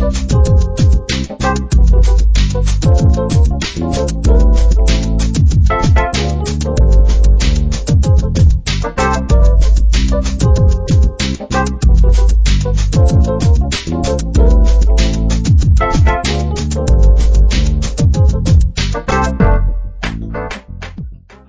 [0.00, 0.04] は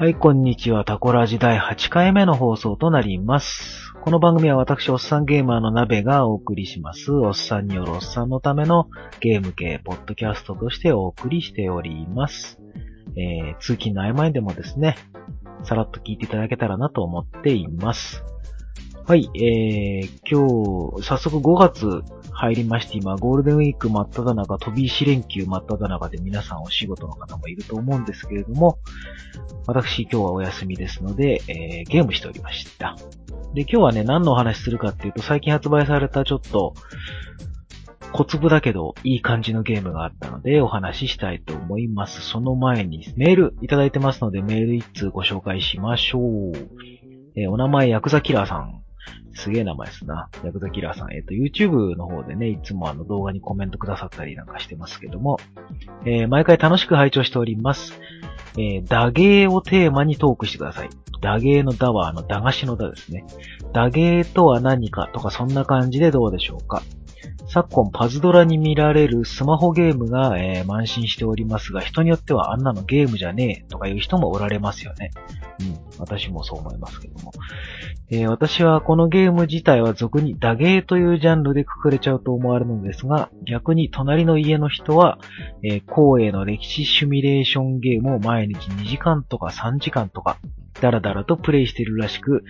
[0.07, 0.83] い、こんにちは。
[0.85, 3.88] タコラジ第8回目の放送となります。
[4.01, 7.11] この番組は私、おっさんゲーマーの鍋がお送りします。
[7.11, 8.87] おっさんによるおっさんのための
[9.19, 12.61] ゲーム系、ポッドキャストとしてお送りしております。
[13.17, 14.95] えー、通勤の合間にでもですね、
[15.63, 18.23] さらっと聞いていただけたらなと思っています。
[19.09, 28.77] はい、えー、今日、早速5月入りまして、今、ゴールデンウィーク真っ只中、飛び石連休真っ只中で皆さんお仕事の方もいると思うんですけれども、
[29.65, 32.97] 私今日はお休みですので、えー、ゲームしておりました。
[33.55, 36.75] で、今日はね、何のお話するかっていうと、最近発売されたちょっと、
[38.11, 42.21] 小粒だけど、いい感じのゲームがあったので、お話ししたいと思います。
[42.21, 46.51] その前に、メールいただいてますので、メール一通ご紹介しましょう。
[47.35, 48.83] えー、お名前、ヤクザキラーさん。
[49.33, 50.29] すげえ名前ですな。
[50.43, 51.13] ヤクザキラーさん。
[51.13, 55.37] えっ、ー、と、YouTube の方でね、いつもあの動画にコメントくださったりなんかしてますけども、
[56.05, 57.93] えー、毎回楽しく拝聴しております。
[58.57, 60.89] えー、打芸をテーマにトークしてください。
[61.21, 63.25] 打芸の打はあの、駄菓子の打ですね。
[63.73, 66.81] 打芸とは何かとかそんな感じでどうでしょうか。
[67.51, 75.11] 昨今パズドラに見られるスマホゲームが、えー、慢心しておりますが、人によってはあんなのゲームじゃねえとかいう人もおられますよね。
[75.59, 75.77] うん。
[75.97, 77.31] 私もそう思いますけども。
[78.11, 85.19] えー、私はこのゲーム自体は俗に打ゲーというジャンルでくくれちゃうと思われるのですが、逆に隣の家の人は、
[85.63, 90.37] えー、光栄の歴史シミュレーションゲームを毎日2時間とか3時間とか、
[90.81, 92.43] だらだらとプレイしているらしく、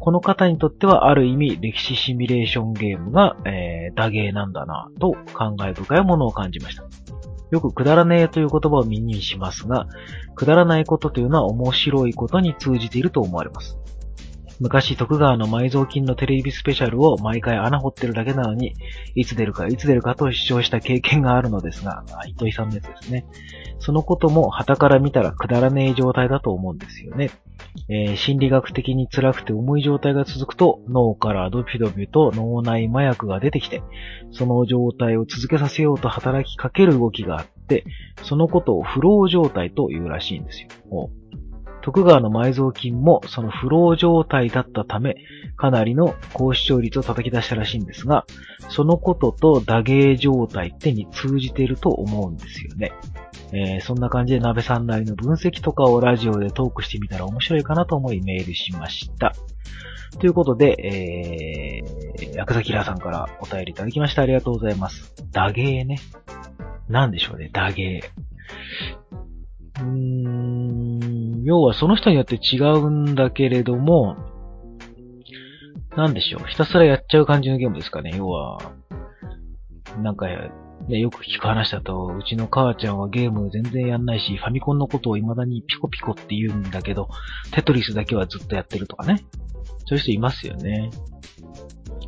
[0.00, 3.63] この方にとってはある意味歴史シミュレーションゲームが、え、
[3.94, 6.84] 打芸なんだなと感慨深いものを感じました。
[7.50, 9.86] よくくだらねえという言葉を耳にしますが、
[10.34, 13.78] くだらないことというのは面白いことに通じていると思われます。
[14.60, 18.74] 昔徳川の埋蔵金のテレビスペシャルを毎回穴掘ってるだけなのに、
[19.14, 23.26] いつ出るかいつ出るかと主張した経験があるのですが、糸井さんのやつですね。
[23.78, 27.30] そのことも旗から見たらくだらねえ状態だと思うんですよね。
[27.88, 33.82] えー、心理学的に辛くて重い状態が続くと脳からドピドピと脳内麻薬が出てきて、
[34.32, 37.84] その状態を続けさせようと働きかける動きがあって、
[38.22, 40.68] そのことをフロー状態というらしいんですよ。
[41.82, 45.16] 徳川の埋蔵金もそのフロー状態だったため、
[45.56, 48.24] かなりの高視聴率を叩き出したらしいんですが、
[48.70, 52.92] そのことと打芸状態ってに通じていると思うんですよね。
[53.54, 59.32] えー、そんな感じで鍋さんなりの分析とかをラジオでトークしてみたら面白いかなと思いメールしました。
[60.18, 65.14] ということで、えー、薬剤キラーさんからお便りいただきましてありがとうございます。
[65.30, 65.98] 打芸ね。
[66.88, 68.02] なんでしょうね、打芸。
[69.80, 74.16] うーん、要はその人によって違うんだけれども、
[75.96, 76.48] なんでしょう。
[76.48, 78.12] ひたすらやっちゃう感じのゲームですかね。
[78.16, 78.72] 要は、
[80.02, 80.26] なんか、
[80.88, 87.08] ね、よく聞く話だと、うちの母ちゃんはゲーム全然やんないし、ファミコンのことを未だにピコピコって言うんだけど、
[87.52, 89.24] テトリスだけはずっとやってるとかね。
[89.86, 90.90] そういう人いますよね。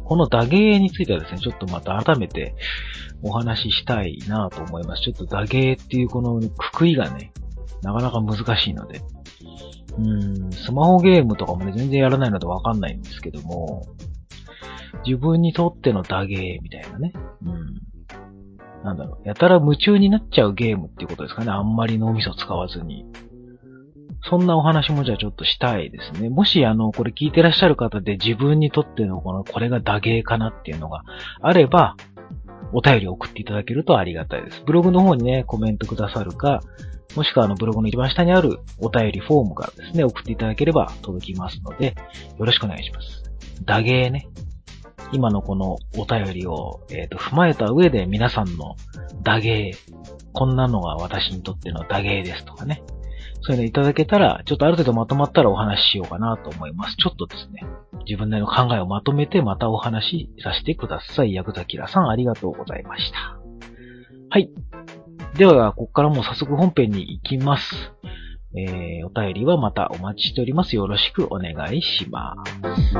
[0.04, 2.54] この打芸についてはですね、ちょっとまた改めて
[3.22, 5.02] お話ししたいなと思います。
[5.02, 7.32] ちょっと打芸っていうこのくくりがね、
[7.82, 9.00] なかなか難しいので。
[9.98, 13.86] うん、スマホゲームとかもね、全然やらないのでわかんないんですけども、
[15.06, 17.12] 自分にとっての打芸みたいなね。
[17.44, 17.95] うん。
[18.84, 21.50] なんだろう、やたら夢中になっちゃうゲームっていうことですかね。
[21.50, 23.04] あんまり脳みそ使わずに。
[24.28, 26.28] そんなお話もじゃあちょっとしたいですね。
[26.28, 31.02] もしあの、これ聞いてらっしゃる方で自分にとってのこの、これが打芸かなっていうのが
[31.40, 31.96] あれば、
[32.72, 34.62] お便り送っていただけるとありがたいです。
[34.66, 36.60] ブログの方にね、コメントくださるか、
[37.14, 41.94] もしくはあのブログの一番下にあるお便りフォームからですね、送っていただければ届きますので、
[42.38, 43.22] よろしくお願いします。
[43.64, 44.28] 打芸ね。
[45.12, 48.76] 今のこのお便りを、えーと、踏まえた上で皆さんの
[49.22, 49.72] 打芸、
[50.32, 52.82] こんなのが私にとっての打芸ですとかね。
[53.42, 56.96] そういうのいただけたら、ちょっとある程度まとまったらお話ししようかなと思います。
[56.96, 57.64] ちょっとですね、
[58.04, 61.32] 自分なりの考えをまとめてまたお話しさせてください。
[61.32, 63.38] ヤクザキラさんありがとうございました。
[64.30, 64.50] はい。
[65.36, 67.92] では、ここからもう早速本編に行きます。
[68.58, 70.76] えー、お便りはまたお待ちしております。
[70.76, 72.96] よろしくお願いします。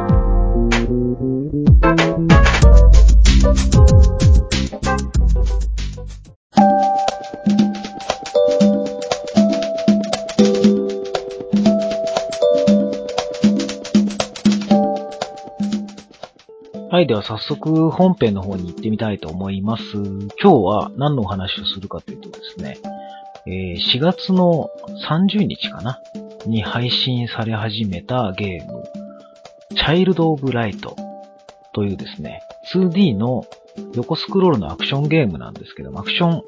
[16.97, 19.83] はい、では早速本編の方に行ってみたいと思います。
[20.41, 22.79] 今日は何のお話をするかというとですね、
[23.47, 24.71] えー、4月の
[25.09, 26.01] 30日かな？
[26.47, 28.85] に配信され始めたゲーム、
[29.77, 30.97] チャイルド・オブ・ライト
[31.73, 32.41] というですね、
[32.73, 33.45] 2D の
[33.95, 36.43] 横スクロールのアクションゲームなんですけども、アクション、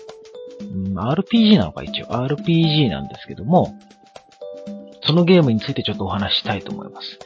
[0.87, 3.75] うん、RPG なのか一応？RPG なんですけども、
[5.03, 7.19] そのゲームについてちょっとお話したいと思います。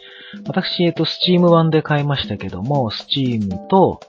[0.46, 4.00] 私、えっと、Steam 版で買いましたけども、Steam と、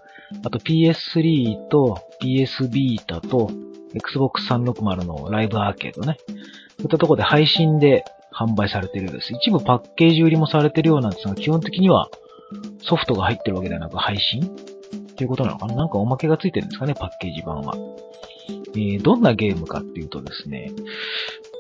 [0.44, 3.52] あと PS3 と PS Vita と
[3.96, 6.18] Xbox 360のライブアーケードね。
[6.28, 6.34] そ
[6.80, 9.34] ういったところで配信で販売されているようです。
[9.34, 12.10] 一部パッケージ売りもされているようなんですが、基本的には
[12.82, 17.76] ソフトが入ってるわけではなく配信っていうことなのかななんかおまけがついてるんですかね、パッケージ版は。
[18.76, 20.72] えー、どんなゲームかっていうとですね、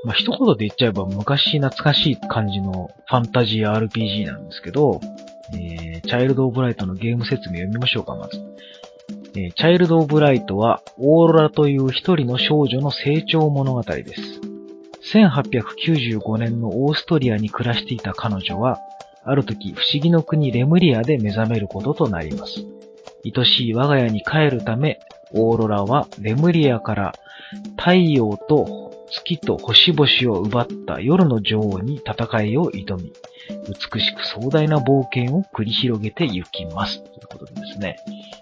[0.03, 4.99] まあ、一言で言っちゃえば昔懐かしい感じのファンタジー RPG なんですけど、
[5.53, 8.41] えー、チャイルド・オブ・ライトのゲーム説明読みましょうか、まず。
[9.35, 14.41] え、チャイルド・オブ・ライトは、オーロラという一人の少女の成長物語です。
[15.13, 18.79] 1895年のオーストリアに暮らしていた彼女は、
[19.23, 22.65] ある時不思議の国レムリアで目覚めることとなります。
[23.25, 24.99] 愛しい我が家に帰るため、
[25.31, 27.13] オーロラはレムリアから
[27.77, 33.13] 太陽と月と星々を奪った夜の女王に戦いを挑み、
[33.49, 37.03] 美しく壮大な冒険を繰り広げていきます。
[37.03, 37.97] ということでですね。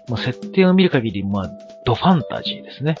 [0.08, 1.50] まあ、設定を見る限り、まあ、
[1.84, 2.96] ドファンタジーですね。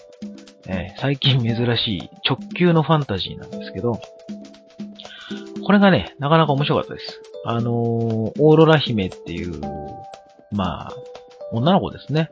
[0.68, 4.00] えー、最近珍しい直球のファンタジーなんですけど、
[5.64, 7.20] これがね、なかなか面白かったです。
[7.44, 9.60] あのー、オーロラ姫っていう、
[10.50, 10.92] まあ、
[11.52, 12.30] 女の子ですね。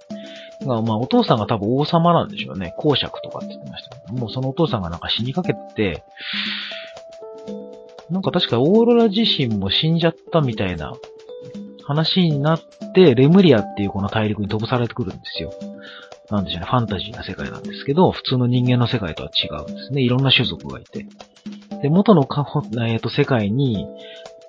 [0.67, 2.75] が、まあ、お父さんが多分王様なんでしょうね。
[2.77, 6.05] 公爵とかって言ってましたけど、もうそのお父さんがなんか死にかけて、
[8.11, 10.93] なんか確かオーロラ自身も死んじゃったみたいな
[11.85, 12.61] 話になっ
[12.95, 15.53] て、レムリアっていうこの大陸に飛ばされてくるんですよ。
[16.31, 20.03] なんでしょうね、ファンタジーな世界なんですけど、普通の人間の世界とは違うんですね。
[20.03, 21.07] いろんな種族がいて。
[21.83, 22.47] で、元のか、
[22.87, 23.87] えっ、ー、と、世界に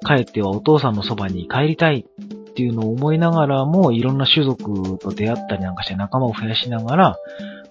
[0.05, 2.05] 帰ってはお父さんのそばに帰りたい
[2.51, 7.17] っていうのを思いながらも、いろんな種族と出会ったりなんかして仲間を増やしながら、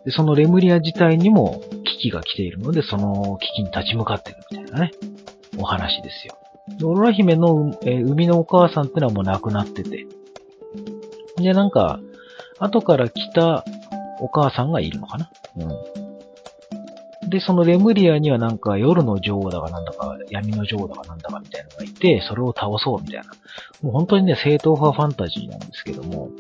[0.05, 4.93] でそのレムリア自体にも危機が来ているので、その危機に立ち向かっているみたいなね、
[5.58, 6.37] お話ですよ。
[6.79, 10.06] でオロラ姫の、えー、生みのお母さんってのはもう亡くなってて。
[11.37, 12.00] で、なんか、
[12.58, 13.64] 後から来た
[14.20, 17.31] お母さんがいるのかなうん。
[17.31, 23.25] で、そのレムリアにはなんか夜の女王だかなんだか、闇の女王だかなんだかみたいなのがいて、それを倒そうみたいな。
[23.82, 26.31] もう本当にね、正統派ファンタジーなんですけども、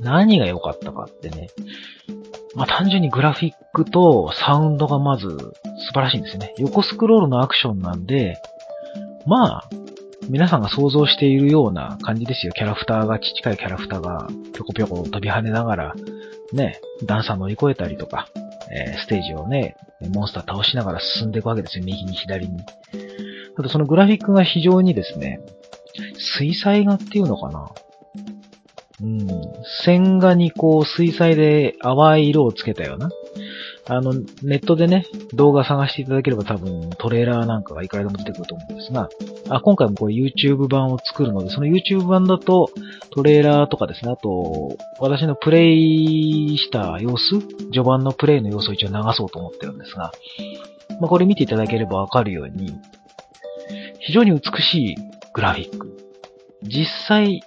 [0.00, 1.48] 何が良かったかってね、
[2.56, 6.54] まあ単純にグラフィックとサウンドがまず素晴らしいんですね。
[6.58, 8.40] 横スクロールのアクションなんで、
[9.26, 9.68] まあ、
[10.28, 12.52] 皆さんが想像しているような感じですよ。
[12.52, 15.94] キャラクターが、ちっちゃいキャラクターがぴょこぴょこ飛び跳ねながら、
[16.52, 18.28] ね、段差乗り越えたりとか、
[18.70, 19.76] えー、ステージをね、
[20.12, 21.84] モンスター倒しながら進んでいくわけですよ。
[21.84, 22.60] 右に左に。
[23.56, 25.40] ただそのグラフィックが非常にですね、
[26.18, 27.70] 水彩画っていうのかな
[29.02, 29.26] うん。
[29.84, 33.10] 線画にこう水彩で淡い色をつけたような
[33.88, 39.08] あの、ネットでね、動画探していただければ多分トレーラーなんかがいくらでも出てくると思うんですが、
[39.48, 42.68] あ今回もこれ YouTube 版を作るので、その YouTube 版だと
[43.10, 50.10] トレーラーとかですね、あと、私のプレイした様子序盤のプレイの様子を一応流そうと思ってるんですが、
[51.00, 52.76] まあ、これ見ていただければわかるように、
[54.00, 54.96] 非常に美しい
[55.32, 55.96] グラフィック。
[56.62, 57.40] 実際、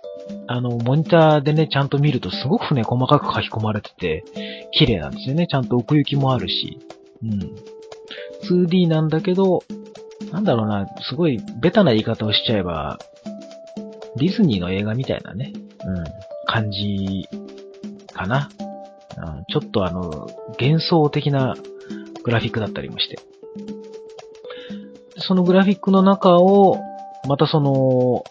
[0.47, 4.23] あの、モニターでね、ちゃんと見るとすごくね、細かく書き込まれてて、
[4.71, 5.47] 綺麗なんですよね。
[5.47, 6.79] ちゃんと奥行きもあるし。
[7.23, 8.65] うん。
[8.65, 9.63] 2D なんだけど、
[10.31, 12.97] なんだろうな、すごいベタな言い方をしちゃえば、
[14.17, 15.53] ディズニーの映画みたいなね、
[15.85, 16.03] うん、
[16.45, 17.27] 感じ
[18.13, 18.49] かな。
[19.17, 21.55] うん、ちょっとあの、幻想的な
[22.23, 23.19] グラフィックだったりもして。
[25.17, 26.77] そのグラフィックの中を、
[27.27, 28.23] またその、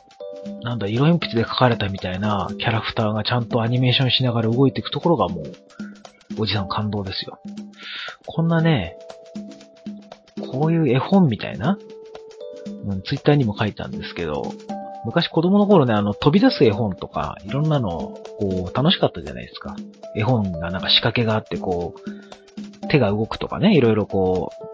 [0.62, 5.44] なんだ、色鉛筆で描かれたみたいなキャラクターがちゃんとアニメーションしながら動いていくところがもう、
[6.38, 7.38] おじさん感動ですよ。
[8.26, 8.96] こんなね、
[10.52, 11.78] こういう絵本みたいな、
[12.86, 14.52] うん、ツイッターにも書いたんですけど、
[15.04, 17.90] 昔子供の頃ね、あの、飛び出す絵本とか、いろんなの、
[18.38, 19.76] こう、楽しかったじゃないですか。
[20.16, 24.67] 絵本がなんか仕掛けがあって、こう、手が動くとかね、いろいろこう、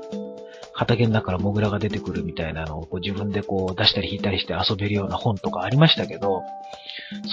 [0.74, 6.42] 畑の中からモグラが出てくるみたいなのをこう自分でこう出したり引いたりして遊べるような本とかありましたけど、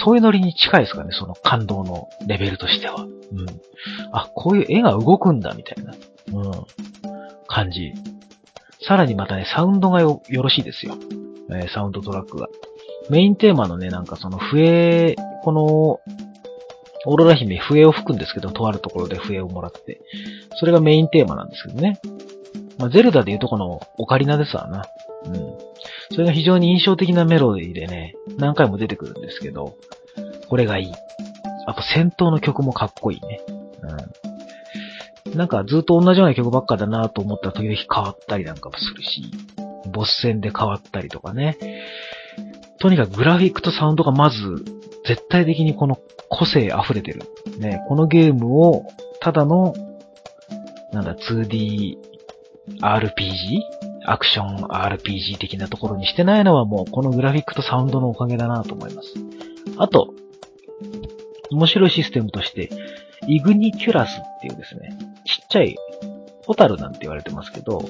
[0.04, 3.02] そういうノリに近いですかね、その感動のレベルとしては。
[3.02, 3.10] うん。
[4.12, 5.92] あ、こういう絵が動くんだ、みたいな、
[6.32, 6.52] うん、
[7.48, 7.92] 感じ。
[8.86, 10.96] さらにまたね、サウンドがよ、よろしいですよ。
[11.50, 12.48] えー、サウンドトラックが。
[13.10, 15.64] メインテーマのね、なんかその笛、この、
[17.04, 20.00] オーロラ姫笛を吹くんですけど、とあるところで笛をもらって。
[20.54, 21.98] それがメインテーマなんですけどね。
[22.82, 24.82] まあ、ゼルダでいうとこのオカリナですわな。
[25.26, 25.34] うん。
[26.10, 29.76] それが非常に印象的なメロディーでね、何回も出てくるんですけど、
[30.48, 30.92] これがいい。
[31.66, 33.40] あと戦闘の曲もかっこいいね。
[35.26, 35.36] うん。
[35.38, 39.30] なんかずっと同じような曲ばっかだなと思ったら時々変わったりなんかもするし、
[39.92, 41.56] ボス戦で変わったりとかね。
[42.80, 44.36] とにかくグラフィックとサウンドがまず
[45.06, 47.22] 絶対的にこの個性溢れてる。
[47.58, 48.86] ね、このゲームを
[49.20, 49.72] ただの、
[50.92, 52.11] なんだ、2D
[52.80, 53.60] RPG?
[54.04, 59.14] アクション RPG 的なところにしてないのはもうこのグラフィックとサウンドのおかげだなと思います。
[59.76, 60.14] あと、
[61.50, 62.70] 面白いシステムとして、
[63.28, 65.76] イグニキュラスっていうですね、ちっちゃい
[66.46, 67.84] ホタルなんて言われてますけど、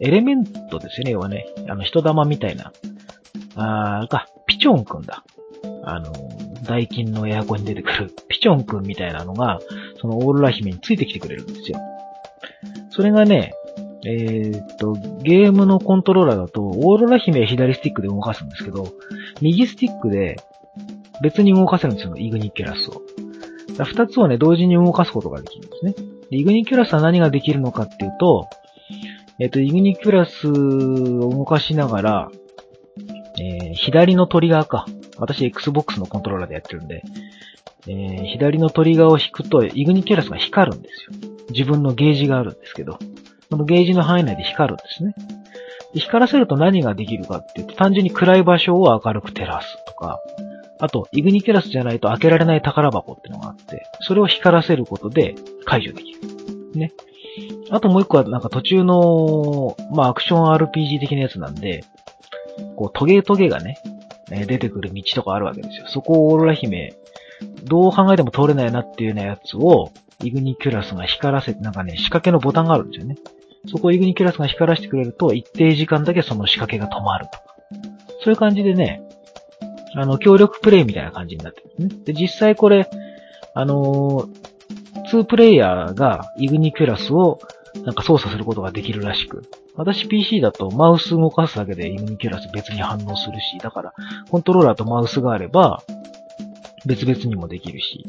[0.00, 1.46] エレメントですよね、要はね。
[1.68, 2.72] あの、人玉みたいな。
[3.56, 5.24] あーか、ピチョンくんだ。
[5.84, 6.12] あの、
[6.66, 9.60] ダイキンのエアコンに出てくるピチョンくんみたいなのが、
[10.00, 11.78] そのオーロラ姫についてきてくれるんですよ。
[12.90, 13.52] それがね、
[14.06, 14.92] えー、っと、
[15.22, 18.88] ゲームのコントローラーだと、オーロラ姫左スティックで動かすんですけど、
[19.40, 20.36] 右スティックで
[21.22, 23.02] 別に動かせるんですよ、イグニキュラスを。
[23.84, 25.94] 二つをね、同時に動かすことができるんですね。
[26.30, 28.48] イグニキュラスは何ができるのかっていうと、
[29.38, 32.28] えっと、イグニキュラスを動かしながら、
[33.40, 34.86] えー、左のトリガーか。
[35.18, 37.02] 私 Xbox のコントローラーでやってるんで、
[37.86, 41.30] えー、左のトリガーを引くと、イグニキュラスが光るんですよ。
[41.50, 42.98] 自分のゲージがあるんですけど、
[43.50, 45.14] そのゲージの範囲内で光るんですね。
[45.92, 50.20] で光らせると何ができるかっていうと、単純に暗い場所を明るく照らすとか、
[50.78, 55.34] あと、イグニキュラスじゃないと開けられない宝箱っていうのがあって、それを光らせることで
[55.66, 56.20] 解除できる。
[56.74, 56.92] ね。
[57.70, 61.84] あともう一個はなんか途中の、まあアクション RPG 的なやつなんで、
[62.76, 63.78] こうトゲトゲがね、
[64.28, 65.86] 出てくる道とかあるわけですよ。
[65.88, 66.94] そこをオーロラ姫、
[67.64, 69.90] どう考えても通れないなっていうようなやつを、
[70.22, 73.16] イグニキュラスが光らせて、なんかね、仕掛けのボタンがあるんですよね。
[73.66, 77.44] そこをイグニキュラスが光らせてくれると、一定時間だけその仕掛けが止まるとか。
[78.22, 79.02] そういう感じでね、
[79.94, 82.04] あの、協力プレイみたいな感じになってるんですね。
[82.04, 82.88] で、実際これ、
[83.54, 84.50] あのー、
[85.12, 87.40] 2プレイヤーがイグニキュラスを
[87.84, 89.42] なんか操作することができるらしく。
[89.76, 93.94] 私 PC だとマウス動かすだけでイグニキュラス別に反応するし、だから
[94.30, 95.82] コントローラーとマウスがあれば
[96.86, 98.04] 別々にもできるし、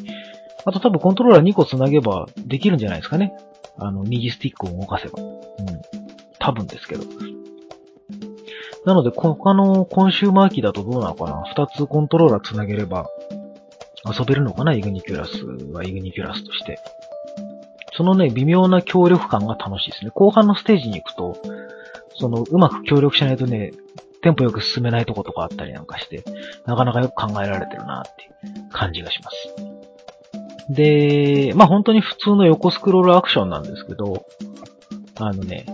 [0.65, 3.33] あと多分コントローラー2個繋げばできるんじゃないですかね。
[3.77, 5.21] あの、右スティックを動かせば。
[5.21, 5.31] うん。
[6.39, 7.03] 多分ですけど。
[8.85, 13.07] なので、他のコンシューマー機だとどうなのかな二つコントローラー繋げれば
[14.05, 16.79] 遊べるのかなイグニキュラスはイグニキュラスとして。
[17.93, 20.11] そのね、微妙な協力感が楽しいですね。
[20.13, 21.37] 後半のステージに行くと、
[22.15, 23.73] その、うまく協力しないとね、
[24.21, 26.23] テンポよく進めないとことかあったりなんかして、
[26.65, 29.80] なかなかよく考えられてるなっていう感じがします。
[30.69, 34.25] で、まあ本当に普通の横スクロールアクションなんですけど、
[35.15, 35.65] あのね、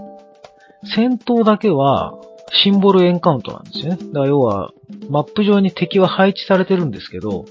[0.96, 2.13] 戦闘だけは、
[2.53, 3.98] シンボルエンカウントなんですよね。
[3.98, 4.72] だから要は、
[5.10, 7.46] マップ上に敵は配置されてるんですけど、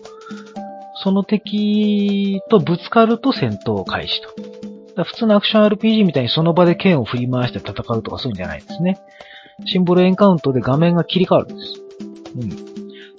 [1.03, 5.05] その敵とぶつかると戦闘開始と。
[5.05, 8.99] 普通のアクション RPG みたいにその場で剣を振り回して戦うとかそういうんじゃないですね。
[9.67, 11.75] シンボルエンカウントで画面が切り替わるんです。
[12.37, 12.66] うん。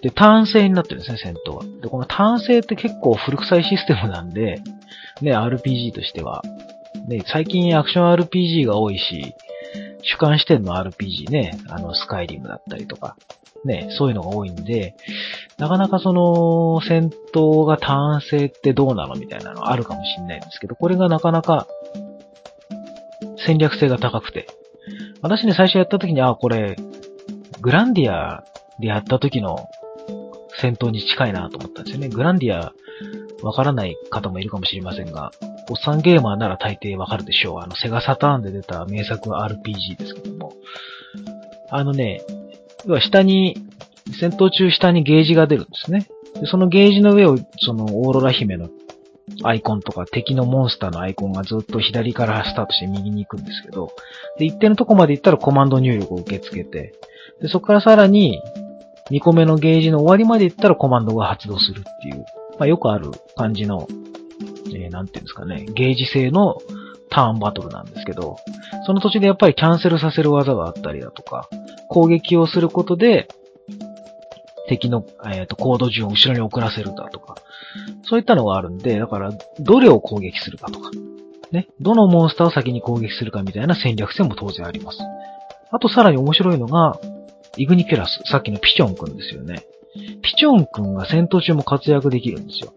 [0.01, 1.63] で、単性になってるんですね、戦闘は。
[1.81, 4.61] で、この単性って結構古臭いシステムなんで、
[5.21, 6.43] ね、RPG としては。
[7.07, 9.33] ね、最近アクション RPG が多いし、
[10.03, 13.15] 主観視点の RPG ね、あの、スカイリムだったりとか、
[13.65, 14.95] ね、そういうのが多いんで、
[15.57, 21.67] なかなかその、戦闘が単性ってどうなのみたいなのあるかもしれないんですけど、これがなかなか
[23.45, 24.47] 戦略性が高くて。
[25.21, 26.75] 私ね、最初やった時に、あ、これ、
[27.61, 28.43] グランディア
[28.79, 29.67] でやった時の
[30.59, 32.09] 戦闘に近いなと思ったんですよね。
[32.09, 32.73] グランディア、
[33.43, 35.31] わからない方もいるかもしれませんが、
[35.69, 37.59] おっさんゲーマーなら大抵わかるでしょう。
[37.59, 40.53] あの、セガサターンで出た名作 RPG ですけども。
[41.69, 42.21] あのね、
[42.85, 43.57] 要は下に、
[44.19, 46.07] 戦闘中下にゲージが出るんですね。
[46.39, 48.69] でそのゲージの上を、そのオーロラ姫の
[49.43, 53.91] アイコンとか敵のモンスターのアイコンがずっと左からスタートして右に行くんですけど、
[54.39, 56.93] で、一定のとこまで行ったらコマンド入力を受け付けて、
[57.41, 58.41] で、そこからさらに
[59.11, 62.25] 2個目のゲージの終わりまで行ったらコマンドが発動するっていう、
[62.59, 63.87] まあよくある感じの
[64.75, 66.57] えー、なんていうんですかね、ゲージ制の
[67.09, 68.37] ターンバトルなんですけど、
[68.85, 71.49] その途中でやっぱりキャンセルさせる技があったりだとか、
[71.89, 73.27] 攻撃をすることで、
[74.67, 77.35] 敵の、えーと、コード順を後ろに送らせるだとか、
[78.03, 80.91] そういったのがあるんで、だから、どれを攻撃するかとか、
[81.51, 84.99] ね、どのモンスターを先に攻撃するかみたいな戦略戦も当然あります。
[85.71, 86.99] あとさらに面白いのが、
[87.57, 89.65] イグニキュラス、さっきのピチョンくんですよね。
[90.21, 92.73] ピチョンくんが戦闘中も活躍できるんですよ。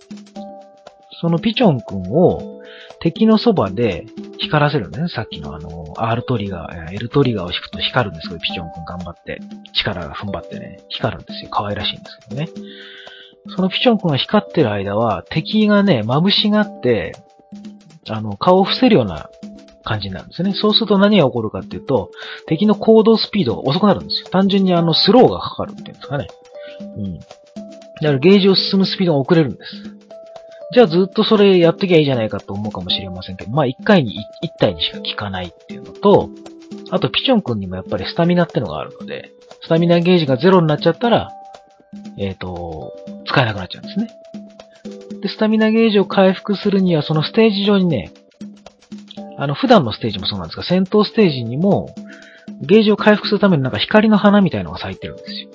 [1.21, 2.61] そのピチョン君を
[3.01, 4.07] 敵のそばで
[4.39, 5.09] 光らせるんだね。
[5.09, 9.41] さっきのあの、R トリガー、L トリガーを引くと光るんですけど、ピチョン君頑張って、
[9.75, 11.51] 力が踏ん張ってね、光るんですよ。
[11.51, 12.49] 可愛らしいんですけどね。
[13.55, 17.13] そのピチョン君が光ってる間は、敵がね、眩しがって、
[18.09, 19.31] あの、顔を伏せるような
[19.85, 20.53] 感じになるんですね。
[20.55, 22.11] そうすると何が起こるかっていうと、
[22.47, 24.29] 敵の行動スピードが遅くなるんですよ。
[24.31, 26.29] 単純にあの、スローがかかるっていうんですかね。
[26.97, 27.19] うん。
[27.19, 30.01] だからゲージを進むスピードが遅れるんです。
[30.73, 36.31] じゃあずっとそれやっときゃいいじゃないかと思うかもしれませんけど、まあ一回に一体にしか効かないっていうのと、
[36.91, 39.33] あとピチョン君にもやっぱりスタミナってのがあるので、
[39.63, 41.31] スタミナゲージがゼロになっちゃったら、
[42.19, 42.93] えっ、ー、と、
[43.27, 44.09] 使えなくなっちゃうんですね。
[45.21, 48.13] で、スタミナゲージを回復するには、そのステージ上にね、
[49.41, 51.95] あの、普段のステージもそうなんですが、戦闘ステージにも、
[52.61, 55.49] ゲージを回復するためになんか光の花みたいのが咲いてるんですよ。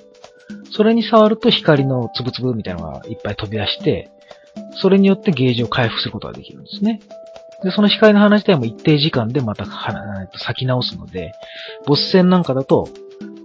[0.72, 4.10] それに触ると光のつぶつぶみたいのがいっぱい飛び出して、
[4.82, 6.98] それによってゲージを回復することができるんですね。
[7.62, 11.32] で、その光の花自体も一定時間でまた咲き直すので、
[11.86, 12.88] ボス戦なんかだと、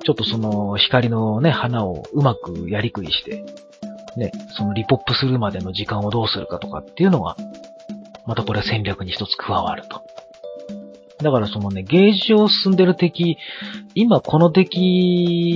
[0.03, 3.45] ちょっとその光のね、花をうまくやりくりして、
[4.17, 7.37] ね、そのリポップするまでの時間をどうするかとかっていうのが、
[8.25, 10.01] またこれは戦略に一つ加わると。
[11.21, 13.37] だからそのね、ゲージを進んでる敵、
[13.95, 14.77] 今この敵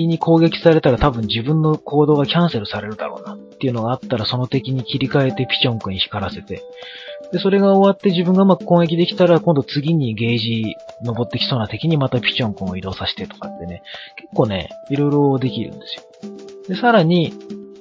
[0.08, 6.62] に攻撃されたら多分自分の行動がキャンセルされるだろうなっていうのがあったらその敵に切り替えてピチョン君に光らせて、
[7.32, 13.82] で、それが終わって自分がうまく攻撃できたら今度次にゲージ登ってきそうな敵にまたピチョン君を移動させてとかってね、
[14.18, 16.04] 結構ね、いろいろできるんですよ。
[16.70, 17.34] で、さらに、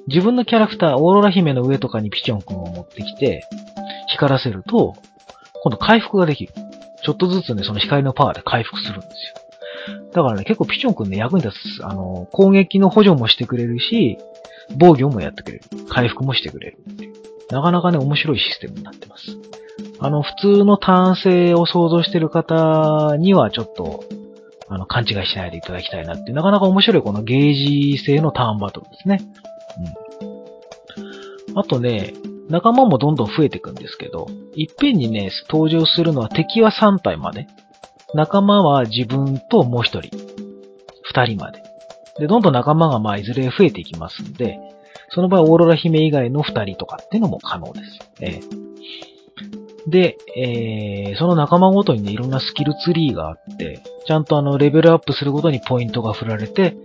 [0.07, 3.43] 自分のキャラクター、オーロラ姫の上とかにピチョン君を持ってきて、
[4.07, 4.93] 光らせると、
[5.63, 6.53] 今度回復ができる。
[7.05, 10.05] ちょっとずつね、その光のパワーで回復するんですよ。
[10.11, 11.85] だからね、結構ピチョン君ね、役に立つ。
[11.85, 14.17] あの、攻撃の補助もしてくれるし、
[14.75, 15.63] 防御もやってくれる。
[15.87, 17.13] 回復もしてくれるっていう。
[17.51, 19.37] なかなかね、面白いシステムになってます。
[19.99, 24.03] あの、普通の単性を想像してる方にはちょっと、
[24.67, 29.19] あの、勘違いしないでいただきたいなって、なかなか面白いこのゲージ性のターンバトルですね。
[31.53, 31.59] うん。
[31.59, 32.13] あとね、
[32.49, 37.47] 仲間もどんどん増えていくんですけど、いっぺんにね、登場するのは敵は3体まで。
[38.13, 40.15] 仲間は自分ともう一人。
[41.03, 41.61] 二人まで。
[42.19, 44.57] で、どんどん仲間がまあいずれ増えていきますんで、
[45.09, 47.99] その場合オーロラ姫以外の二人とかっていうのも可能です。
[48.21, 56.75] えー、で、えー、その仲間ごとにね、いろんなスキルツリーがあって、ちゃんとあの、レベルアップするごとにポイントが振られて、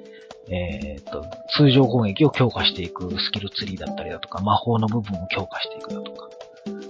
[0.48, 1.24] えっ、と、
[1.56, 6.28] 通常攻撃を強化していくスキルツリーだったりだとか、魔法の部分を強化していくだとか。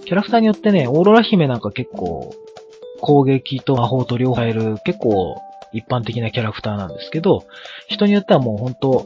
[0.05, 2.33] キャラクターによってね、オーロラ姫なんか結構、
[3.01, 5.35] 攻撃と魔法と両方える、結構
[5.73, 7.43] 一般的なキャラクターなんですけど、
[7.87, 9.05] 人によってはもう本当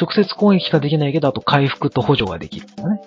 [0.00, 3.00] 直接攻撃しかできないけど、あと回復と補助ができるとかね。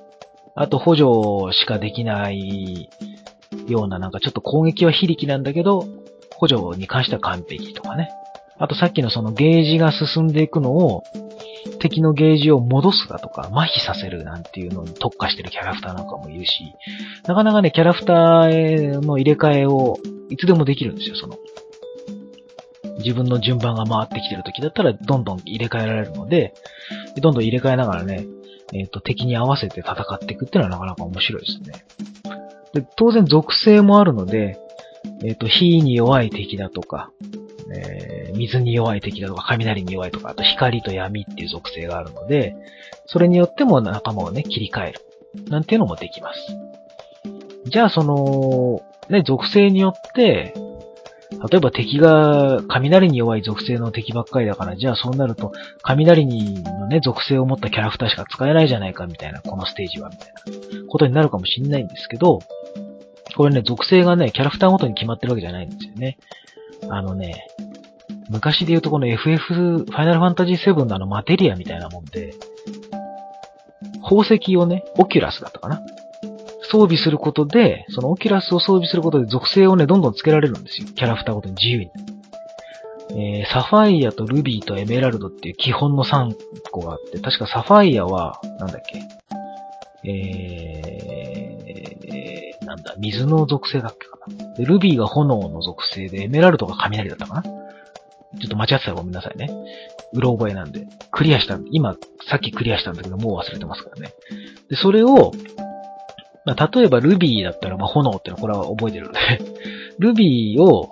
[0.56, 2.90] あと補助しかできない
[3.68, 5.86] ようななんかちょっと攻撃は非力なんだけど、
[6.36, 8.10] 補助に関しては完璧とかね。
[8.60, 11.04] あとさっきのそのゲージが進んでいくのを、
[11.80, 16.74] 敵のゲージを戻すだとか、麻痺させるなんていうのに特化してるキャラクターなんかもいるし、
[17.28, 19.98] なかなかね、キャラクターの入れ替えを
[20.30, 21.38] いつでもできるんですよ、その。
[23.00, 26.54] 自分の順番が回ってきてる時だったら、どんどん入れ替えられるので、
[27.22, 28.26] どんどん入れ替えながらね、
[28.74, 31.86] えっ、ー、と、敵に合わせて戦っていくっていうのはなかなか面白いですね。
[32.74, 34.60] で、当然属性もあるので、
[35.24, 37.12] えっ、ー、と、火に弱い敵だとか、
[37.76, 42.56] えー、水に弱い敵だとか、雷に弱いとか、あと光と闇っていう属性があるので、
[43.06, 45.02] それによっても仲間をね、切り替える。
[45.50, 46.40] なんていうのもできます。
[47.70, 50.54] じゃあ、その、ね、属性によって、
[51.52, 55.52] 例えば敵が雷に弱い属性の敵ばっかりだから、じゃあそうなると、
[55.82, 62.40] 雷にのね、属性を持ったキャラクターしか使えないじゃないかみたいな、このステージは、みたいなことになるかもしんないんですけど、
[63.36, 66.18] これね、属性がね、キャラクターごとに決まってるわけじゃないんですよね。
[66.90, 67.48] あのね、
[68.30, 72.34] 昔で言うとこの FF、ファイナルファンタジー7のあのマテリアみたいなもんで、
[74.04, 75.82] 宝石をね、オキュラスだったかな？
[76.70, 80.88] 装備することで、そのオキュラスを装備することで属性をね、どんどんつけられるんですよ。
[80.96, 81.92] キャラクターごとに自由に。
[83.10, 86.36] えー、サファイアとルビーとエメラルドっていう基本の3
[86.72, 89.02] 個があって、確かサファイアは、なんだっけ、
[90.10, 94.54] えー、なんだ、水の属性だっけかな。
[94.56, 97.44] で、ルビーが炎の属性で、エメラルドが雷だったかな。
[97.44, 97.52] ちょ
[98.46, 99.50] っと間違ってたらごめんなさいね。
[100.14, 100.86] うろ覚えなんで。
[101.12, 101.96] クリアした、今、
[102.30, 104.14] さっきクリアしたんだけど、もう忘れてますからね。
[104.70, 105.32] で、それを、
[106.46, 109.20] まあ、例えば Ruby だったら、まあ、炎ってのはこれは覚えてるので
[110.00, 110.92] Ruby を、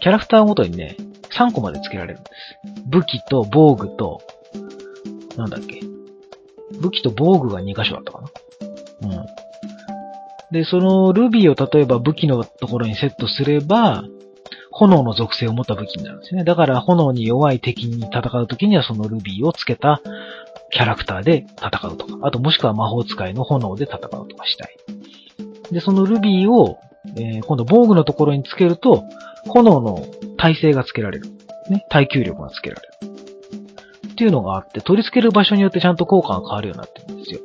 [0.00, 0.96] キャラクターごとにね、
[1.36, 2.82] 3個まで付けられるんです。
[2.86, 4.20] 武器と防具と、
[5.36, 5.80] なんだっけ。
[6.80, 8.28] 武器と防具が2箇所あったかな。
[10.52, 14.04] で、そのルビーを例えば武器のところにセットすれば、
[14.72, 16.44] 炎の属性を持った武器になるんですね。
[16.44, 20.00] だから炎に弱い敵に戦うときにはそのルビーをつけた
[20.70, 24.76] キャラクターで戦うとか、あともしくは魔法使いの炎で戦うとかしたい。
[25.72, 26.78] で、そのルビーを、
[27.16, 29.04] えー、今度防具のところにつけると、
[29.46, 30.04] 炎の
[30.36, 31.26] 耐性がつけられる。
[31.68, 33.12] ね、耐久力がつけられる。
[34.12, 37.40] っていうのがあって、取り付ける場所によってちゃんと効果が変わるようになってるんですよ。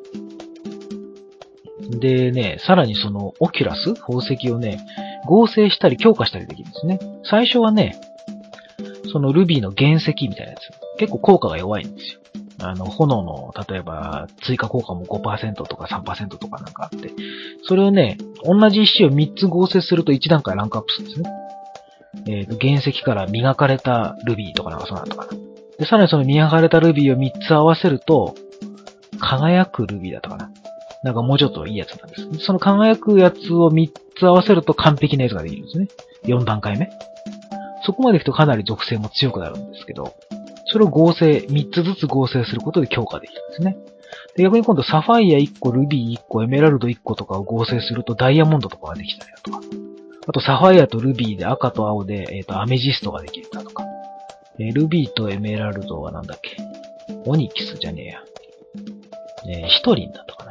[1.89, 4.86] でね、さらにそのオキュラス宝石をね、
[5.26, 7.00] 合成したり強化したりできるんですね。
[7.24, 8.00] 最初はね、
[9.12, 10.98] そのルビーの原石みたいなやつ。
[10.98, 12.19] 結構効果が弱いんですよ。
[12.60, 17.12] あの、炎の、例えば、追加効果も5%とか3%とかなんかあって、
[17.63, 21.30] それをね、同じ石を3つ合成すると1段階ランクアップするんですね。
[22.28, 25.34] えっ、ー、と、原石から磨かれたルビーとかなんかそうなんとかな。
[25.78, 28.36] で、さらにその磨かれたルビーを3つ合わせると、
[29.19, 30.50] 輝くルビーだったかな。
[31.06, 32.46] なんかもうちょっといいやつなんです。
[32.46, 35.88] その輝くやつを3つ合わせると完璧なやつができるんですね。
[36.24, 36.89] 4段階目。
[37.86, 40.15] そこまでいくとかなり属性も強くなるんですけど、
[40.65, 43.78] それを合成、3つずつ合成することで強化できるんですね。
[44.36, 49.60] で逆に今度サファイア1個、ルビー1個、エメラルド1個とかを合成するとダイヤモンドとかができたりだとか。
[50.28, 53.84] あとサファイアとルビーで赤と青で、えっ、ー、と、アメジストができたとか。
[54.58, 56.58] えー、ルビーとエメラルドはなんだっけ？
[57.28, 58.24] オニキスじゃねえや。
[59.48, 60.45] えー、シトリンだとか。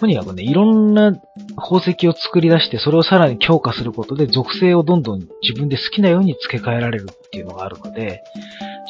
[0.00, 1.12] とにかくね、いろんな
[1.56, 8.22] 宝石を作り出して、それをさらに強化することで、属性をどんどん自分で好きなように付け替えられるっていうのがあるので、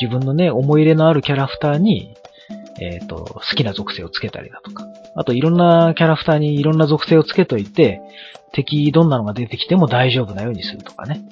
[0.01, 2.15] 自分のね、思い入れのあるキャラクターに、
[2.81, 4.87] えっ、ー、と、好きな属性をつけたりだとか。
[5.17, 8.01] あと、いろんなキャラクターにいろんな属性をつけといて、
[8.53, 11.23] 敵どんなのが出てきても大丈夫なようにするとかね。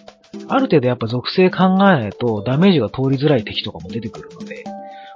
[0.49, 4.65] ある程度やっぱ属性考えないとダメージが通りづらい敵とかも出てくるので、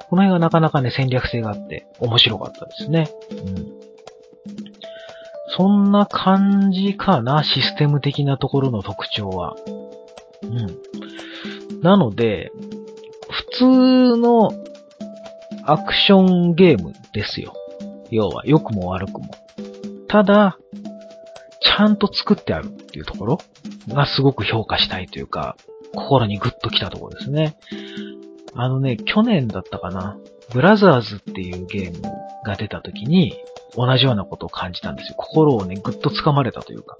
[0.09, 3.11] この辺はなかなかね、戦略性があって面白かったですね。
[3.31, 3.82] うん。
[5.57, 9.55] そんな感じかな、システム的なところの特徴は。
[10.43, 11.81] うん。
[11.83, 12.51] なので、
[13.31, 13.45] 普
[14.15, 14.51] 通の
[15.65, 17.53] アクションゲームですよ。
[18.11, 19.29] 要は、良くも悪くも。
[20.09, 20.59] ただ、
[21.61, 23.39] ちゃんと作ってあるっていうところ
[23.89, 25.57] がすごく評価したいというか、
[25.95, 27.57] 心にグッときたところですね。
[28.55, 30.17] あのね、去年だったかな。
[30.53, 32.03] ブラザーズっていうゲーム
[32.45, 33.35] が出た時に、
[33.75, 35.15] 同じようなことを感じたんですよ。
[35.17, 36.97] 心をね、ぐっと掴まれたというか、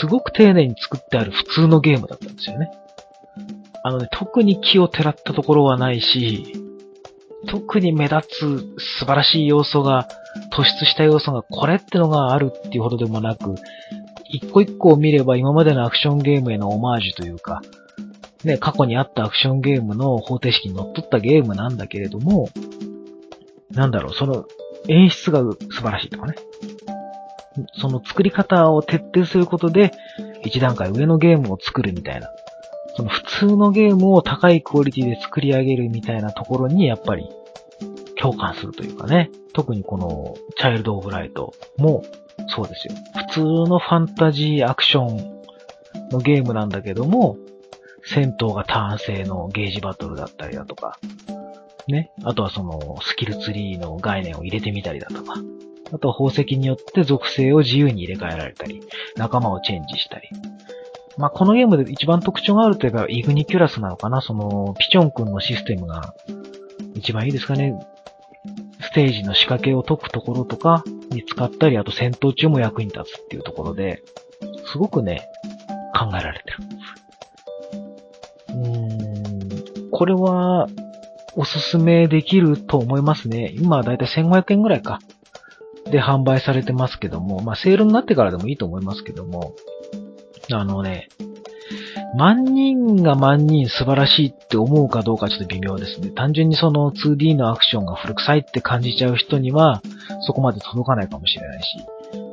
[0.00, 2.70] すごく丁寧に作ってある普通のゲームだったんですよね。
[3.84, 6.54] あのね、特に気をてらったところはないし、
[7.48, 10.08] 特に目立つ素晴らしい要素が、
[10.50, 13.54] 突出した要素がこれってのがあるっていうほどでもなく、
[14.28, 17.60] 一個一個を見れば今までのアクションゲームへのオマージュというか、
[18.44, 22.48] ね、過去にあったアクションゲームの方程式に乗っ取ったゲームなんだけれども、
[23.70, 24.46] なんだろう、その
[24.88, 26.34] 演出が素晴らしいとかね。
[27.74, 29.92] その作り方を徹底することで、
[30.44, 32.30] 一段階上のゲームを作るみたいな。
[32.96, 37.26] その普通のゲームを高いクオリティで作り上げるみたいなところにやっぱり
[38.18, 39.30] 共感するというかね。
[39.54, 42.04] 特にこのチャイルド・オブ・ライトも
[42.48, 42.94] そうですよ。
[43.28, 45.42] 普通のファンタジーアクション
[46.10, 47.36] のゲームなんだけども、
[48.04, 50.98] 戦闘がターン制のゲージバトルだったりだとか、
[51.88, 52.10] ね。
[52.24, 55.34] あとはそのスキルツリーの概念を入れてみたりだとか、
[55.92, 58.80] あとは宝石によって属性を自由に入れ替えられたり、
[59.16, 60.28] 仲間をチェンジしたり、
[61.18, 66.14] まあ、このゲームで一番特徴があるといえば、イグニキュラスなのかなその、ピチョン君のシステムが、
[66.94, 67.74] 一番いいですかね。
[68.80, 74.02] ステージの仕掛けを解くところとかに使ったり、あと戦闘中も役に立つっていうところで、
[74.66, 75.28] すごくね、
[75.94, 76.56] 考えられてる。
[78.48, 80.66] うーん、これは、
[81.34, 83.54] おすすめできると思いますね。
[83.56, 85.00] 今はだいたい1500円ぐらいか。
[85.90, 89.54] で販売されてますけども、まあセールになってからでもいいと思いますけども、
[90.52, 91.08] あのね、
[92.16, 96.10] 万人が万人素晴らしいって思うかどうかちょっと微妙ですね。
[96.10, 99.82] 単純にその 2D のアクションが古臭いって感じちゃう人には、
[100.20, 101.66] そこまで届かないかもしれないし、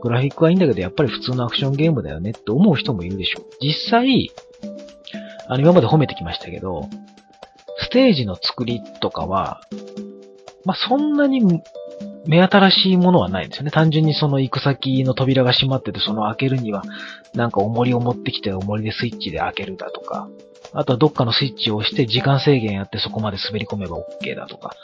[0.01, 3.45] グラフィックはいいんだけど、やっぱり普通のアクションゲームだよねって思う人もいるでしょう。
[3.61, 4.31] 実際、
[5.47, 6.89] あの、今まで褒めてきましたけど、
[7.81, 9.61] ステージの作りとかは、
[10.65, 11.41] まあ、そんなに
[12.27, 13.71] 目新しいものはないんですよね。
[13.71, 16.83] 単純にその行く先の扉が閉まってて、その開けるには、
[17.33, 20.29] なんか重りを持ってきて重りでスイッチで開けるだとか、
[20.73, 24.75] あとはどっかのスイッチを押して時間制限やってそこまで滑り込めば OK だとか、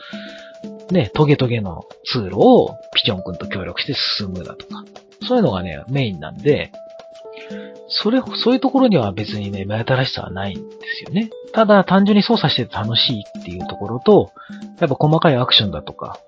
[0.91, 4.83] ね、トゲトゲの通路をピチョン君と協力して進むだとか、
[5.27, 6.71] そういうのがね、メインなんで、
[7.97, 10.61] それ、そういうところには別にね、目新しさはないんで
[10.97, 11.29] すよね。
[11.53, 14.31] ただ、単純に操作してて楽しいっていうところと、
[14.79, 16.19] やっぱ細かいアクションだとか、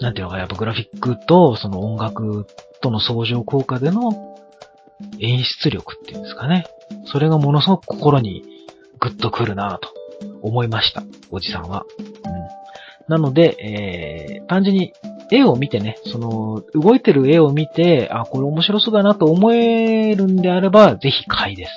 [0.00, 2.46] なんていうのか、やっぱグラフィックと、その音楽
[2.82, 4.36] トの相乗効果での
[5.20, 6.66] 演出力っていうんですかね。
[7.06, 8.44] それがものすごく心に
[9.00, 9.88] グッとくるなぁと
[10.42, 11.02] 思いました。
[11.30, 11.86] おじさんは。
[11.98, 12.06] うん。
[13.08, 14.92] なので、えー、単純に
[15.32, 21.70] 絵を見てね、その、動いてる絵を見て、あ、これ面白そうだなと思えるんであれば、ぜひ買いです。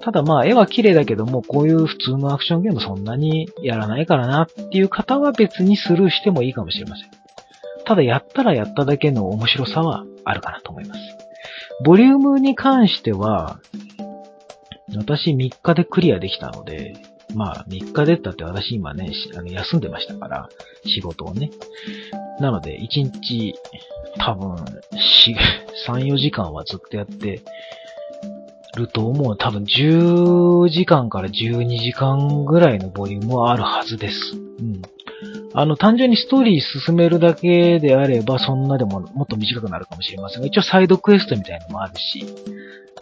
[0.00, 7.10] ただまあ、絵は綺麗だけども、こういう普通のアクションゲームそんなにやらないからなっていう方は別にスルーしてもいいかもしれません。
[7.84, 11.00] ただやったらやっただけの面白さはあるかなと思います。
[11.84, 13.60] ボリュームに関しては、
[14.96, 16.94] 私3日でクリアできたので、
[17.34, 20.48] まあ3日でったって私今ね、あの休んでましたから、
[20.84, 21.50] 仕事をね。
[22.40, 23.54] なので1日
[24.18, 25.36] 多分3、
[25.86, 27.42] 4 時間はずっとやって
[28.76, 29.36] ると思う。
[29.36, 34.36] 多分10時間から12時間ぐらいのボリュームはあるはずです。
[34.36, 34.82] うん。
[35.54, 42.26] あの、単純にストーリー進めるだけであれば、そんなでももっと短くなるかもしれませんが、一応サイドクエストみたいなのもあるし、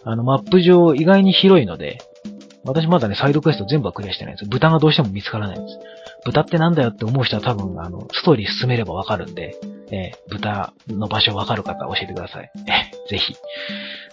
[0.05, 1.97] あの、マップ上意外に広いので、
[2.63, 4.49] 私まだね、サイドクエスト全部はクリアしてないんです。
[4.49, 5.79] 豚がどうしても見つからないんです。
[6.25, 9.55] 豚ってなんだよって思う人は多分、あの、ストーリー進めればわかるんで、
[9.91, 12.51] えー、豚の場所わかる方教えてください。
[12.67, 13.35] え、ぜひ。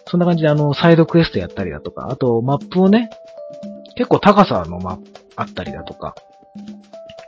[0.06, 3.08] そんな感じであの、サイドクエストやったりだとか、あと、マップをね、
[3.96, 5.02] 結構高さのマップ
[5.36, 6.14] あったりだとか、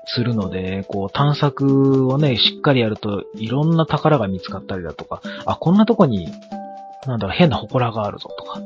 [0.07, 6.29] するので、こう探索をね、しっかりやるといろんな宝が見つかったりだとか、あ、こんなとこに、
[7.07, 8.61] なんだろう、変な祠があるぞとか、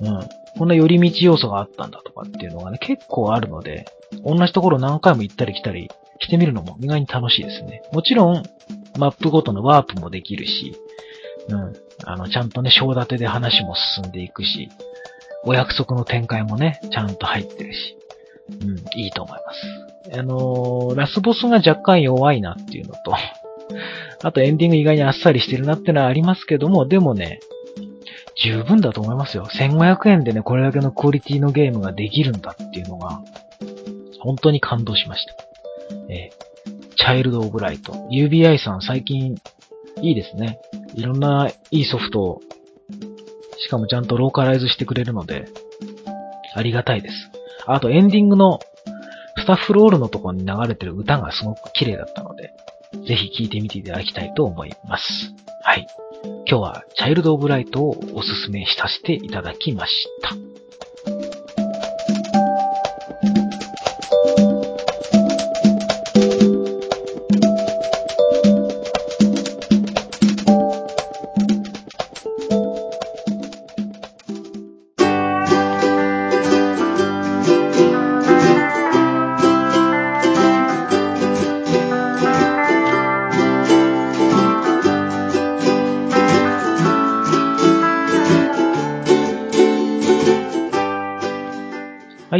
[0.00, 0.28] うん。
[0.58, 3.86] こんな寄り道要素があったんだとかっていうのがね、結構あるので、
[4.24, 7.82] 同じところ何回も行ったり来たりしてみるのも意外に楽しいですね。
[7.92, 8.42] もちろん、
[8.98, 10.74] マップごとのワープもできるし、
[11.48, 11.72] うん。
[12.04, 14.68] あの、ちゃんとね、章立てで話も進んでいくし、
[15.44, 17.96] お約束の展開もね、ちゃんと入ってるし、
[18.62, 20.18] うん、いいと思います。
[20.18, 23.14] あのー、ラスボスが若干弱いなっていうのと、
[24.22, 27.40] あとエンディング意外にあっさりしてるなってのはありますけども、でもね、
[28.38, 29.46] 十分だと思いますよ。
[29.46, 33.20] 1500円でね、これだけのクオリティのゲームができるんだっていうのが、
[34.20, 35.34] 本当に感動しました。
[36.08, 37.92] えー、チャイルド・オブ・ライト。
[38.10, 39.36] UBI さん最近
[40.02, 40.60] いいですね。
[40.94, 42.40] いろんないいソフトを、
[43.58, 45.46] しかもちゃんとローカライズしてくれるので、
[46.54, 47.14] ありがたいです。
[47.66, 48.60] あとエンディングの
[49.36, 52.52] スタッフロールのところに流れてる歌がすごく綺麗だったので、
[53.06, 55.02] ぜひ聴いてみていただきたいと思います。
[55.62, 55.86] はい。
[56.22, 60.57] 今日はチャイルド・オブ・ライトをおすすめさせていただきました。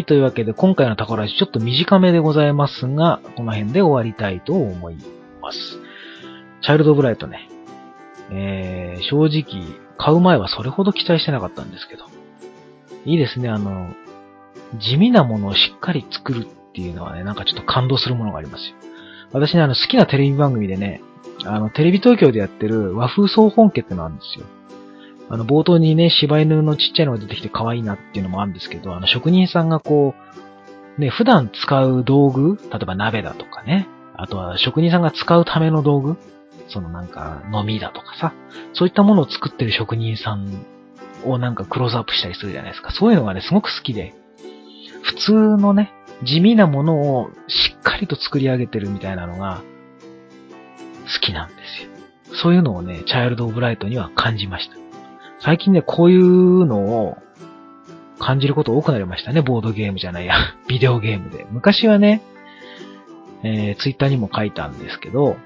[0.09, 4.97] というわけで今回の宝石ちょっと短めでございますが、この辺で終わりたいと思い
[5.43, 5.59] ます。
[6.63, 7.51] チャイルド・ブライトね。
[8.31, 9.67] えー、正直、
[9.99, 12.07] 買う前はそれほど期待してなかったんですけど。
[13.05, 13.91] いいですね、あの、
[14.79, 18.77] 地味なものをしっかり作るっていうのはね、なんかちょっと感動するものがありますよ。
[19.33, 21.03] 私ね、あの、好きなテレビ番組でね、
[21.45, 24.47] あの、テレビ東京でやってる和風総本家ってのあるんですよ。
[25.31, 30.15] あの、冒頭にね、柴犬のちっちゃいのが出てきて可愛いなっていうのもあるんですけど、あの、職人さんがこ
[30.97, 36.17] う、ね、普段使う道具、例えば鍋だとかね、あとは職人さんが使うための道具、
[36.69, 38.33] そのなんか、飲みだとかさ、
[38.75, 40.67] そういったものを作ってる職人さん
[41.25, 42.91] をなんかクローズアップしたりするじゃないですか。
[42.91, 44.15] そういうのがね、すごく好きで、
[45.03, 45.93] 普通のね、
[46.25, 49.63] 地味なものをしっかりと作り上げてるみたいなのが、
[51.07, 51.91] 好きなんですよ。
[52.43, 54.88] そういうのをね、チャイルド・オブ・ライトには感じました。
[55.41, 57.19] 最近ね、こういうのを
[58.19, 59.41] 感じること多くなりましたね。
[59.43, 60.35] ボードゲームじゃないや、
[60.69, 61.47] ビデオゲームで。
[61.51, 62.23] 昔はね、
[63.45, 65.37] えー、ツイッターにも書いたんですけど、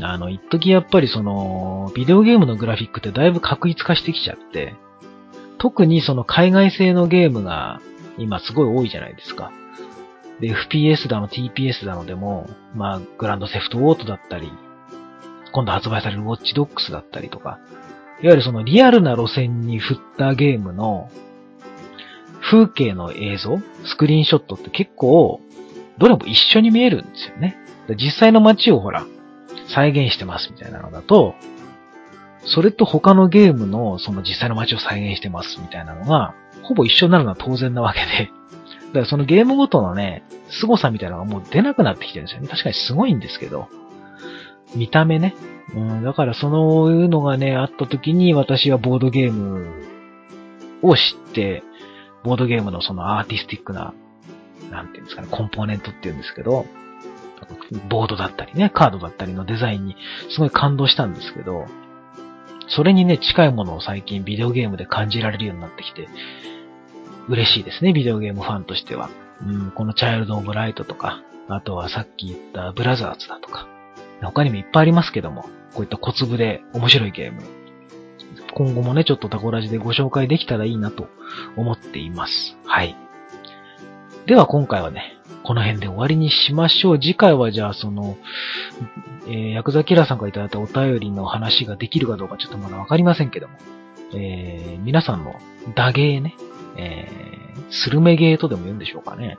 [0.00, 4.74] あの、一時やっぱりその、ビデオゲームのグラフィックってだいぶ確一化してきちゃって、
[5.58, 7.80] 特にその海外製のゲームが
[8.18, 9.52] 今すごい多いじゃないですか。
[10.40, 14.52] で、FPS だの TPS だのでも、まあ、グランドセフトウォートだったり、
[15.52, 17.58] 今度発売されるウォッチドックスだったりとか、
[18.22, 21.10] いわゆるそのリアルな路線に振ったゲームの
[22.40, 25.40] 風景の映像、スクリーンショットって結構、
[25.98, 27.56] どれも一緒に見えるんですよね。
[27.96, 29.04] 実際の街をほら、
[29.68, 31.34] 再現してますみたいなのだと、
[32.44, 38.30] それと他のゲームのその実際の街を再現してますみたいなのが、ほぼ一緒になるのは当然なわけで、
[38.88, 42.48] だからそのゲームごとのね、凄さみたいなのがもう出なくなってきてるんですよね。
[42.48, 43.68] 確かにすごいんですけど、
[44.74, 45.34] 見た目ね。
[45.74, 49.66] うん、だからそういうのがね、あった時に私はボードゲーム
[50.82, 51.62] を知って、
[52.24, 53.94] ボードゲームのそのアーティスティックな、
[54.70, 56.66] なんていうんですかね、コンポーネントっていうんですけど、
[57.88, 59.96] ボードだったりね、カードだったりのデザインに
[60.30, 61.66] すごい感動したんですけど、
[62.68, 66.08] それにね、近いものを最近ビデオゲームで感じられるようになってきて、
[67.28, 69.10] 嬉しいですね、ビデオゲームファンとしては。
[69.44, 73.68] うん、このチャイルド・オブ・ライトとか、あとはさっき言ったブラザーズだとか、
[74.22, 75.42] 他にもいっぱいありますけども、
[75.74, 77.42] こういった小粒で面白いゲーム。
[78.54, 81.08] 今後もね、ちょっとタコラジでご紹介できたらいいなと
[81.56, 82.56] 思っています。
[82.64, 82.96] はい。
[84.26, 86.98] では今回はね、この辺で終わりにしましょう。
[86.98, 88.16] 次回はじゃあその、
[89.28, 93.58] えー、ヤクザキラーさんからいただいたお便りの話ができるかどうかちょっとまだわかりませんけども、
[94.14, 95.36] えー、皆さんの
[95.74, 96.34] 打芸ね、
[96.76, 99.38] えー、スルメゲーとでも言うんでしょうかね。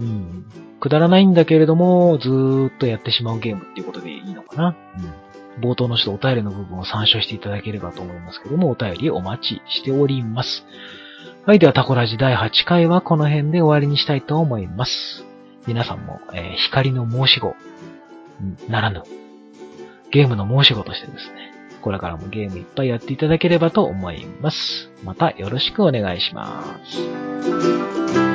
[0.00, 0.44] うん。
[0.80, 4.76] くだらないんだけれども、ずーっとやってしまうゲームっていうことでいいのかな。
[5.58, 5.60] うん。
[5.60, 10.64] 冒頭の人お便りの部分を参照していただければと思いますけども、お便りお待ちしております。
[11.46, 15.24] はい、ではタコラジ第8回はこの辺で終わりにしたいと思います。
[15.66, 17.56] 皆さんも、えー、光の申し子、
[18.68, 19.02] ならぬ、
[20.10, 24.90] ゲームの申し子としてですね、これからもゲームいっぱいやっていただければと思います。
[25.04, 28.27] またよろしくお願いします。